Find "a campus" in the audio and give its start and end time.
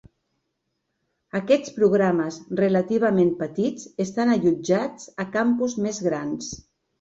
5.27-5.77